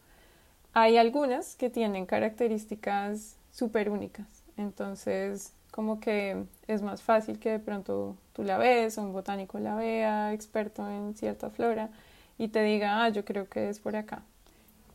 [0.74, 4.28] hay algunas que tienen características súper únicas.
[4.58, 9.58] Entonces, como que es más fácil que de pronto tú la ves, o un botánico
[9.58, 11.90] la vea, experto en cierta flora,
[12.38, 14.22] y te diga, ah, yo creo que es por acá.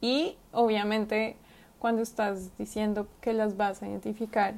[0.00, 1.36] Y obviamente
[1.80, 4.54] cuando estás diciendo que las vas a identificar,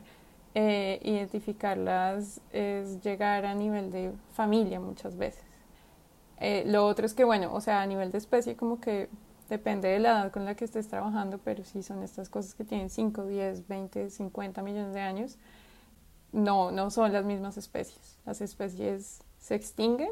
[0.54, 5.44] eh, identificarlas es llegar a nivel de familia muchas veces.
[6.38, 9.08] Eh, lo otro es que, bueno, o sea, a nivel de especie como que
[9.48, 12.64] depende de la edad con la que estés trabajando, pero si son estas cosas que
[12.64, 15.38] tienen 5, 10, 20, 50 millones de años,
[16.32, 18.18] no, no son las mismas especies.
[18.26, 20.10] Las especies se extinguen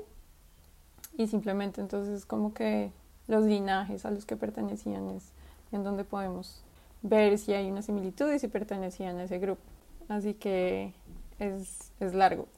[1.17, 2.91] y simplemente entonces como que
[3.27, 5.33] los linajes a los que pertenecían es
[5.73, 6.63] en donde podemos
[7.03, 9.63] ver si hay una similitud y si pertenecían a ese grupo.
[10.09, 10.93] Así que
[11.39, 12.49] es, es largo.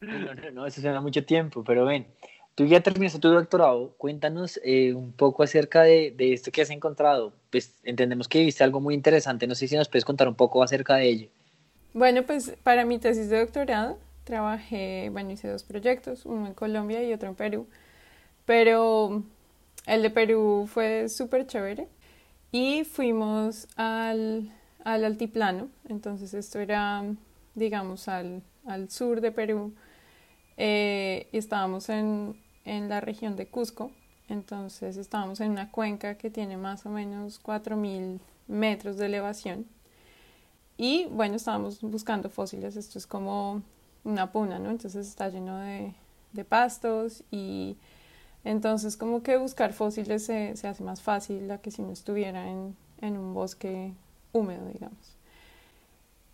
[0.00, 2.06] No, no, no, eso suena mucho tiempo, pero ven,
[2.54, 6.70] Tú ya terminaste tu doctorado, cuéntanos eh, un poco acerca de, de, esto que has
[6.70, 7.32] encontrado.
[7.50, 10.62] Pues entendemos que viste algo muy interesante, no sé si nos puedes contar un poco
[10.62, 11.28] acerca de ello.
[11.94, 17.02] Bueno, pues para mi tesis de doctorado trabajé, bueno, hice dos proyectos, uno en Colombia
[17.04, 17.68] y otro en Perú,
[18.46, 19.22] pero
[19.86, 21.88] el de Perú fue súper chévere
[22.52, 24.50] y fuimos al,
[24.84, 27.04] al altiplano, entonces esto era,
[27.54, 29.74] digamos, al, al sur de Perú.
[30.58, 33.92] Eh, y estábamos en, en la región de Cusco.
[34.28, 39.66] Entonces estábamos en una cuenca que tiene más o menos 4.000 metros de elevación.
[40.76, 42.76] Y bueno, estábamos buscando fósiles.
[42.76, 43.62] Esto es como
[44.04, 44.70] una puna, ¿no?
[44.70, 45.94] Entonces está lleno de,
[46.32, 47.76] de pastos y
[48.44, 52.48] entonces como que buscar fósiles se, se, hace más fácil a que si no estuviera
[52.50, 53.92] en, en un bosque
[54.32, 55.16] húmedo, digamos.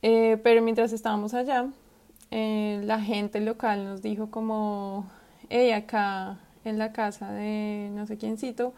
[0.02, 1.68] Eh, pero mientras estábamos allá,
[2.30, 5.06] eh, la gente local nos dijo como,
[5.50, 8.72] hey, acá en la casa de no sé quiéncito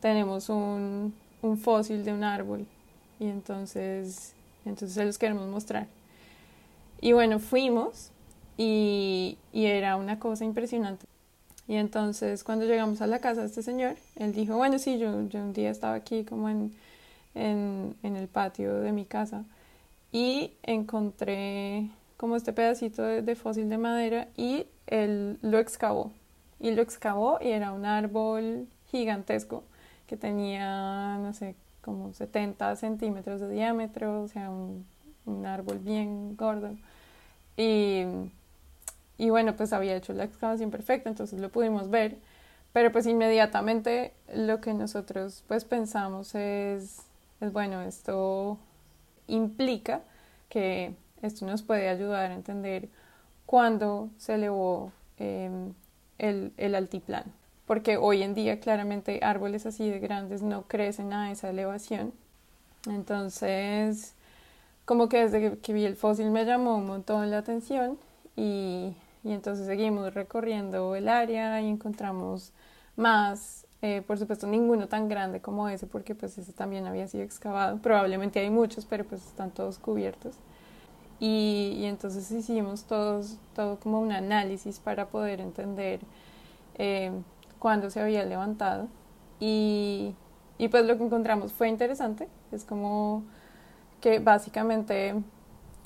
[0.00, 2.66] tenemos un, un fósil de un árbol
[3.20, 4.34] y entonces,
[4.68, 5.86] entonces se los queremos mostrar.
[7.00, 8.10] Y bueno, fuimos
[8.56, 11.06] y, y, era una cosa impresionante.
[11.66, 15.28] Y entonces cuando llegamos a la casa de este señor, él dijo, bueno, sí, yo,
[15.28, 16.74] yo un día estaba aquí como en,
[17.34, 19.44] en, en el patio de mi casa
[20.12, 26.12] y encontré como este pedacito de, de, fósil de madera y él lo excavó.
[26.58, 29.62] Y lo excavó y era un árbol gigantesco
[30.08, 31.54] que tenía, no sé,
[31.88, 34.84] como 70 centímetros de diámetro, o sea, un,
[35.46, 36.76] árbol bien gordo.
[37.56, 38.02] Y,
[39.16, 42.18] y bueno, pues había hecho la excavación perfecta, entonces lo pudimos ver.
[42.74, 47.00] Pero pues inmediatamente lo que nosotros pues pensamos es,
[47.40, 48.58] es bueno, esto
[49.26, 50.02] implica
[50.50, 52.90] que esto nos puede ayudar a entender
[53.46, 55.50] cuándo se elevó eh,
[56.18, 57.32] el, el altiplano,
[57.68, 62.14] porque hoy en día claramente árboles así de grandes no crecen a esa elevación.
[62.88, 64.14] Entonces,
[64.86, 67.98] como que desde que vi el fósil me llamó un montón la atención
[68.36, 72.52] y, y entonces seguimos recorriendo el área y encontramos
[72.96, 77.22] más, eh, por supuesto ninguno tan grande como ese porque pues ese también había sido
[77.22, 80.36] excavado, probablemente hay muchos pero pues están todos cubiertos.
[81.20, 86.00] Y, y, entonces hicimos todos, todo como un análisis para poder entender
[86.78, 87.10] eh,
[87.58, 88.88] cuándo se había levantado.
[89.40, 90.14] Y,
[90.58, 93.24] y pues lo que encontramos fue interesante, es como
[94.00, 95.14] que básicamente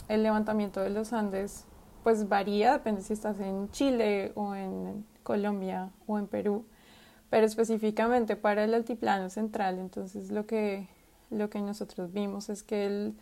[0.09, 1.65] el levantamiento de los Andes
[2.03, 6.65] pues varía, depende si estás en Chile o en Colombia o en Perú,
[7.31, 10.89] pero específicamente para el altiplano central, entonces lo que,
[11.31, 13.15] lo que nosotros vimos es que el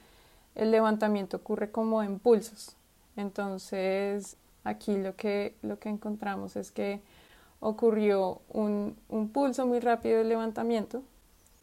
[0.54, 2.76] el levantamiento ocurre como en pulsos.
[3.16, 7.00] Entonces, aquí lo que, lo que encontramos es que
[7.60, 11.02] ocurrió un, un pulso muy rápido de levantamiento.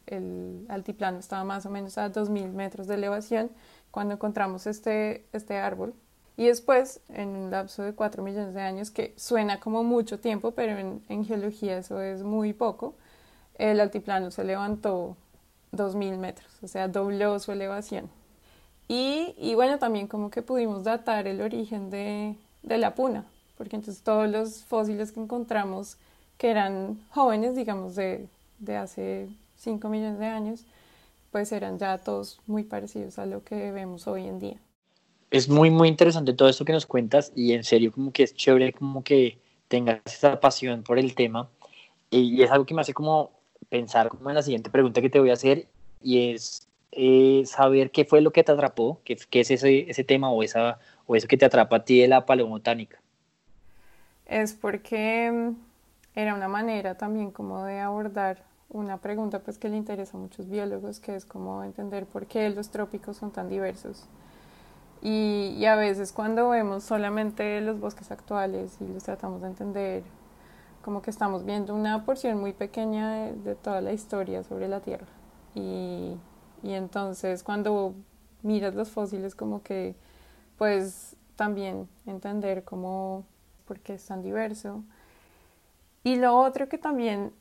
[0.05, 3.51] El altiplano estaba más o menos a 2.000 metros de elevación
[3.91, 5.93] cuando encontramos este, este árbol.
[6.37, 10.51] Y después, en un lapso de 4 millones de años, que suena como mucho tiempo,
[10.51, 12.93] pero en, geología eso es muy poco,
[13.55, 15.17] el altiplano se levantó
[15.73, 18.07] 2.000 metros, o sea, dobló su elevación.
[18.87, 23.25] Y, y, bueno, también como que pudimos datar el origen de, de, la puna,
[23.57, 25.97] porque entonces todos los fósiles que encontramos
[26.37, 28.27] que eran jóvenes, digamos, de,
[28.59, 30.65] de hace 5 millones de años,
[31.31, 34.57] pues eran ya todos muy parecidos a lo que vemos hoy en día.
[35.31, 38.33] Es muy, muy interesante todo esto que nos cuentas y en serio como que es
[38.33, 41.49] chévere como que tengas esa pasión por el tema
[42.09, 43.31] y es algo que me hace como
[43.69, 45.67] pensar como en la siguiente pregunta que te voy a hacer
[46.01, 50.03] y es eh, saber qué fue lo que te atrapó, qué, qué es ese, ese,
[50.05, 53.01] tema o, esa, o eso que te atrapa a ti de la paleobotánica.
[54.27, 59.77] Es porque mm, era una manera también como de abordar una pregunta pues que le
[59.77, 64.05] interesa a muchos biólogos, que es como entender por qué los trópicos son tan diversos.
[65.01, 70.03] Y, y, a veces cuando vemos solamente los bosques actuales y los tratamos de entender,
[70.83, 74.79] como que estamos viendo una porción muy pequeña de, de toda la historia sobre la
[74.81, 75.05] Tierra.
[75.53, 76.17] Y,
[76.63, 77.93] y entonces cuando
[78.43, 79.95] miras los fósiles como que
[80.57, 83.23] pues también entender cómo,
[83.67, 84.83] por qué es tan diverso.
[86.03, 87.33] Y lo otro que también,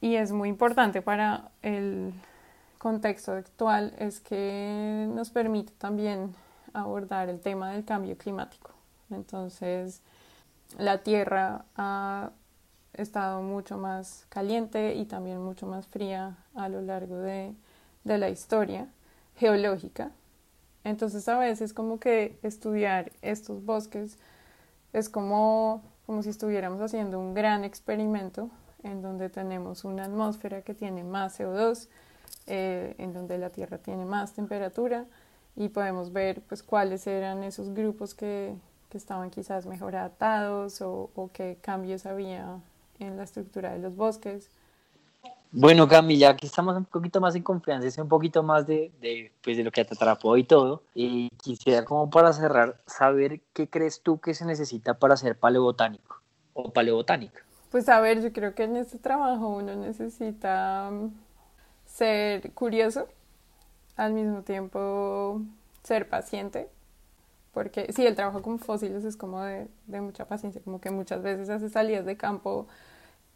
[0.00, 2.12] y es muy importante para el
[2.78, 6.34] contexto actual, es que nos permite también
[6.72, 8.70] abordar el tema del cambio climático.
[9.10, 10.02] Entonces,
[10.78, 12.30] la Tierra ha
[12.94, 17.54] estado mucho más caliente y también mucho más fría a lo largo de,
[18.04, 18.88] de la historia
[19.36, 20.10] geológica.
[20.84, 24.18] Entonces a veces como que estudiar estos bosques
[24.92, 28.50] es como, como si estuviéramos haciendo un gran experimento
[28.82, 31.88] en donde tenemos una atmósfera que tiene más CO2,
[32.46, 35.06] eh, en donde la Tierra tiene más temperatura
[35.54, 38.54] y podemos ver pues cuáles eran esos grupos que,
[38.88, 42.58] que estaban quizás mejor adaptados o, o qué cambios había
[42.98, 44.50] en la estructura de los bosques.
[45.54, 48.90] Bueno, Cami, ya que estamos un poquito más en confianza, es un poquito más de,
[49.44, 53.68] pues, de lo que te atrapó y todo, y quisiera como para cerrar, saber qué
[53.68, 56.22] crees tú que se necesita para ser paleobotánico
[56.54, 57.44] o paleobotánica.
[57.70, 61.12] Pues a ver, yo creo que en este trabajo uno necesita um,
[61.84, 63.08] ser curioso,
[63.96, 65.42] al mismo tiempo
[65.82, 66.70] ser paciente,
[67.52, 71.22] porque sí, el trabajo con fósiles es como de, de mucha paciencia, como que muchas
[71.22, 72.68] veces haces salidas de campo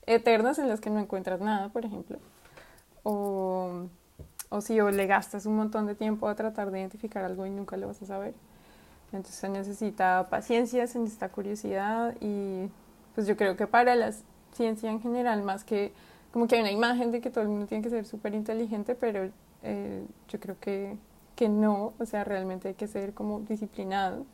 [0.06, 2.18] eternas en las que no encuentras nada, por ejemplo.
[3.02, 3.88] O,
[4.60, 7.76] si o le gastas un montón de tiempo a tratar de identificar algo y nunca
[7.76, 8.34] lo vas a saber.
[9.12, 12.68] Entonces se necesita paciencia, se necesita curiosidad y
[13.14, 14.12] pues yo creo que para la
[14.52, 15.92] ciencia en general, más que
[16.32, 18.94] como que hay una imagen de que todo el mundo tiene que ser súper inteligente,
[18.94, 19.30] pero
[19.62, 20.96] eh, yo creo que,
[21.34, 24.26] que no, o sea, realmente hay que ser como disciplinado.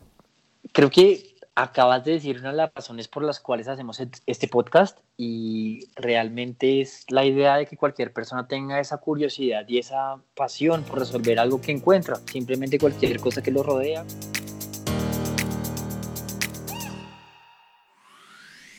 [0.72, 4.98] Creo que acabas de decir una de las razones por las cuales hacemos este podcast
[5.18, 10.82] y realmente es la idea de que cualquier persona tenga esa curiosidad y esa pasión
[10.82, 14.04] por resolver algo que encuentra, simplemente cualquier cosa que lo rodea.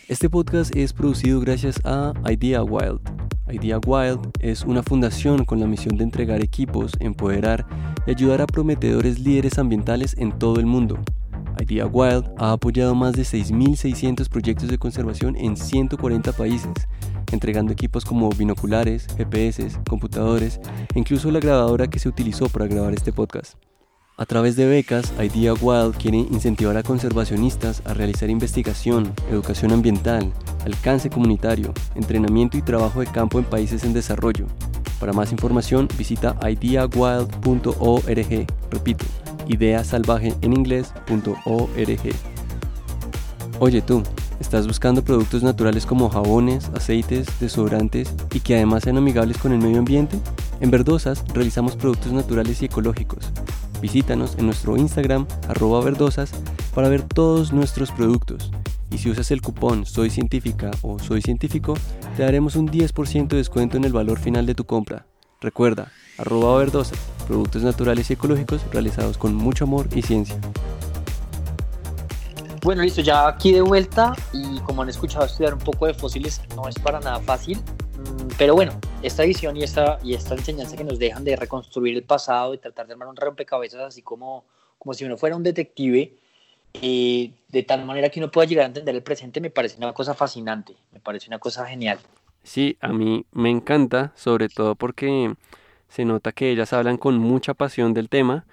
[0.07, 3.01] Este podcast es producido gracias a Idea Wild.
[3.51, 7.65] Idea Wild es una fundación con la misión de entregar equipos, empoderar
[8.07, 10.99] y ayudar a prometedores líderes ambientales en todo el mundo
[11.63, 16.73] Idea Wild ha apoyado más de 6.600 proyectos de conservación en 140 países,
[17.31, 20.59] entregando equipos como binoculares, GPS, computadores
[20.93, 23.55] e incluso la grabadora que se utilizó para grabar este podcast.
[24.17, 30.31] A través de becas, Idea Wild quiere incentivar a conservacionistas a realizar investigación, educación ambiental,
[30.65, 34.45] alcance comunitario, entrenamiento y trabajo de campo en países en desarrollo.
[34.99, 38.47] Para más información visita ideawild.org.
[38.69, 39.05] Repito,
[39.47, 42.15] ideasalvaje en inglés.org.
[43.59, 44.03] Oye tú,
[44.39, 49.59] ¿estás buscando productos naturales como jabones, aceites, desodorantes y que además sean amigables con el
[49.59, 50.17] medio ambiente?
[50.59, 53.31] En Verdosas realizamos productos naturales y ecológicos.
[53.81, 56.31] Visítanos en nuestro Instagram, arroba verdosas,
[56.73, 58.51] para ver todos nuestros productos.
[58.91, 61.73] Y si usas el cupón Soy Científica o Soy Científico,
[62.15, 65.07] te daremos un 10% de descuento en el valor final de tu compra.
[65.41, 66.95] Recuerda, arroba verdosa,
[67.27, 70.37] productos naturales y ecológicos realizados con mucho amor y ciencia.
[72.63, 76.41] Bueno, listo, ya aquí de vuelta y como han escuchado estudiar un poco de fósiles
[76.55, 80.77] no es para nada fácil, mm, pero bueno, esta visión y esta, y esta enseñanza
[80.77, 84.45] que nos dejan de reconstruir el pasado y tratar de armar un rompecabezas así como,
[84.79, 86.15] como si uno fuera un detective,
[86.81, 89.91] eh, de tal manera que uno pueda llegar a entender el presente, me parece una
[89.91, 91.99] cosa fascinante, me parece una cosa genial.
[92.43, 95.35] Sí, a mí me encanta, sobre todo porque
[95.93, 98.47] se nota que ellas hablan con mucha pasión del tema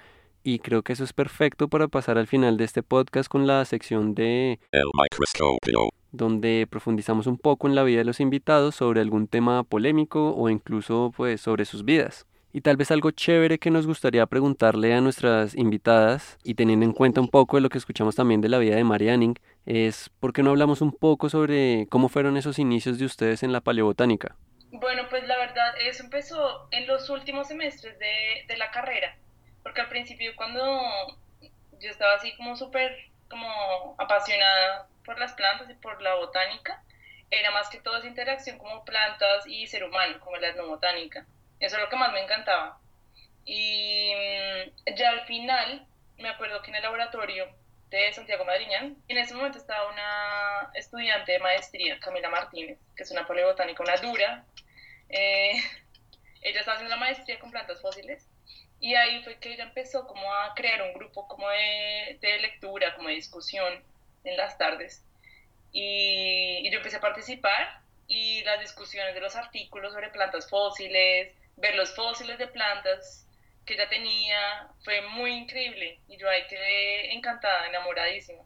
[0.45, 3.65] y creo que eso es perfecto para pasar al final de este podcast con la
[3.65, 9.01] sección de El microscopio, donde profundizamos un poco en la vida de los invitados sobre
[9.01, 12.27] algún tema polémico o incluso pues sobre sus vidas.
[12.53, 16.93] Y tal vez algo chévere que nos gustaría preguntarle a nuestras invitadas y teniendo en
[16.93, 20.35] cuenta un poco de lo que escuchamos también de la vida de Marianning es por
[20.35, 24.37] qué no hablamos un poco sobre cómo fueron esos inicios de ustedes en la paleobotánica.
[24.73, 29.17] Bueno, pues la verdad, eso empezó en los últimos semestres de, de la carrera,
[29.63, 30.81] porque al principio cuando
[31.81, 32.97] yo estaba así como súper
[33.29, 36.83] como apasionada por las plantas y por la botánica,
[37.31, 41.27] era más que todo esa interacción como plantas y ser humano, como la etnobotánica.
[41.61, 42.79] Eso es lo que más me encantaba.
[43.45, 45.87] Y mm, ya al final,
[46.19, 47.49] me acuerdo que en el laboratorio
[47.91, 48.97] de Santiago Madriñán.
[49.09, 53.97] En ese momento estaba una estudiante de maestría, Camila Martínez, que es una paleobotánica, una
[53.97, 54.45] dura.
[55.11, 55.53] Eh,
[56.43, 58.27] ella estaba haciendo la maestría con plantas fósiles
[58.81, 62.95] y ahí fue que ella empezó como a crear un grupo como de, de lectura,
[62.97, 63.85] como de discusión
[64.25, 65.05] en las tardes.
[65.73, 71.33] Y, y yo empecé a participar y las discusiones de los artículos sobre plantas fósiles,
[71.57, 73.27] ver los fósiles de plantas
[73.67, 78.43] que ella tenía, fue muy increíble y yo ahí quedé encantada, enamoradísima.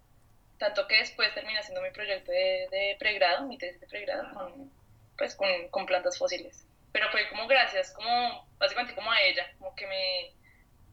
[0.58, 4.70] Tanto que después terminé haciendo mi proyecto de, de pregrado, mi tesis de pregrado, con,
[5.16, 6.66] pues con, con plantas fósiles.
[6.92, 10.32] Pero fue como gracias, como básicamente como a ella, como que me,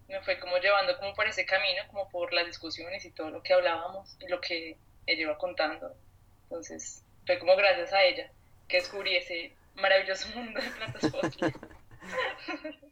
[0.08, 3.44] me fue como llevando como por ese camino, como por las discusiones y todo lo
[3.44, 5.96] que hablábamos y lo que ella iba contando.
[6.44, 8.32] Entonces fue como gracias a ella
[8.68, 11.54] que descubrí ese maravilloso mundo de plantas fósiles.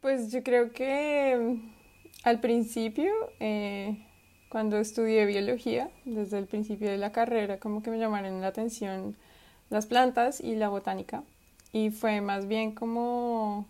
[0.00, 1.74] Pues yo creo que mm,
[2.22, 4.06] al principio, eh,
[4.48, 9.16] cuando estudié biología, desde el principio de la carrera, como que me llamaron la atención
[9.70, 11.22] las plantas y la botánica.
[11.72, 13.66] Y fue más bien como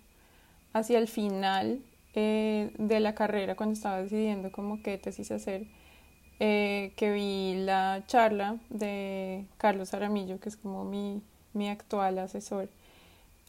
[0.73, 1.81] hacia el final
[2.15, 5.67] eh, de la carrera, cuando estaba decidiendo como qué tesis hacer,
[6.41, 11.23] eh, que vi la charla de Carlos Aramillo, que es como mi,
[11.53, 12.69] mi actual asesor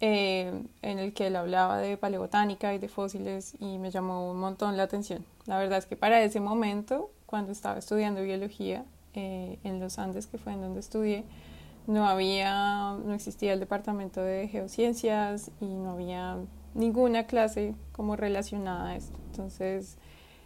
[0.01, 4.39] eh, en el que él hablaba de paleobotánica y de fósiles y me llamó un
[4.39, 5.25] montón la atención.
[5.45, 8.83] La verdad es que para ese momento, cuando estaba estudiando biología
[9.13, 11.25] en los Andes, que fue en donde estudié,
[11.91, 16.37] no había, no existía el departamento de geociencias y no había
[16.73, 19.17] ninguna clase como relacionada a esto.
[19.31, 19.97] Entonces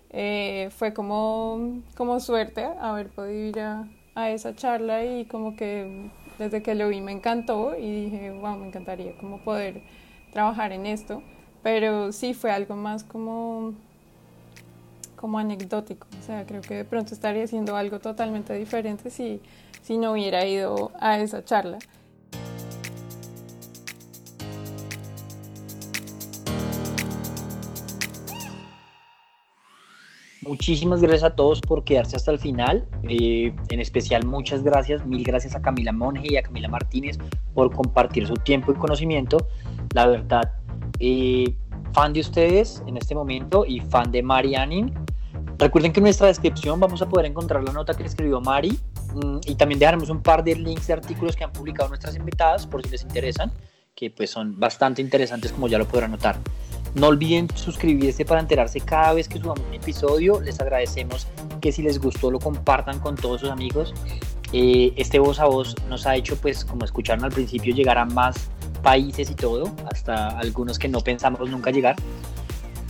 [0.10, 3.88] eh, fue como, como suerte haber podido ir a,
[4.30, 8.68] esa charla y como que desde que lo vi me encantó y dije, wow, me
[8.68, 9.82] encantaría como poder
[10.32, 11.22] trabajar en esto,
[11.62, 13.74] pero sí fue algo más como
[15.18, 19.42] como anecdótico, o sea, creo que de pronto estaría haciendo algo totalmente diferente si,
[19.86, 21.78] si no hubiera ido a esa charla.
[30.42, 32.88] Muchísimas gracias a todos por quedarse hasta el final.
[33.04, 37.20] Eh, en especial, muchas gracias, mil gracias a Camila Monge y a Camila Martínez
[37.54, 39.48] por compartir su tiempo y conocimiento.
[39.94, 40.52] La verdad,
[41.00, 41.56] eh,
[41.94, 44.94] fan de ustedes en este momento y fan de Marianin.
[45.60, 48.80] Recuerden que en nuestra descripción vamos a poder encontrar la nota que escribió Mari
[49.46, 52.84] y también dejaremos un par de links de artículos que han publicado nuestras invitadas por
[52.84, 53.52] si les interesan,
[53.96, 56.38] que pues son bastante interesantes como ya lo podrán notar.
[56.96, 60.40] No olviden suscribirse para enterarse cada vez que subamos un episodio.
[60.40, 61.28] Les agradecemos
[61.60, 63.94] que si les gustó lo compartan con todos sus amigos.
[64.54, 68.06] Eh, este voz a voz nos ha hecho, pues como escucharon al principio, llegar a
[68.06, 68.50] más
[68.82, 71.98] países y todo, hasta algunos que no pensamos nunca llegar.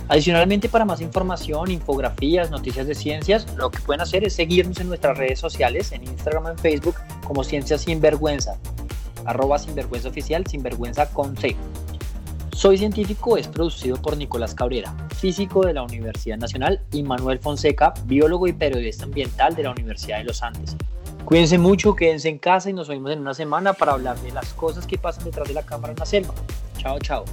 [0.08, 4.88] Adicionalmente, para más información, infografías, noticias de ciencias, lo que pueden hacer es seguirnos en
[4.88, 6.95] nuestras redes sociales, en Instagram, en Facebook,
[7.26, 8.58] como Ciencias Sin Vergüenza,
[9.26, 11.36] arroba Sinvergüenza Oficial, Sinvergüenza con.
[12.53, 17.93] Soy Científico es producido por Nicolás Cabrera, físico de la Universidad Nacional, y Manuel Fonseca,
[18.06, 20.76] biólogo y periodista ambiental de la Universidad de los Andes.
[21.26, 24.53] Cuídense mucho, quédense en casa y nos vemos en una semana para hablar de las
[24.53, 26.34] cosas que pasan detrás de la cámara en la selva.
[26.78, 27.26] Chao, chao.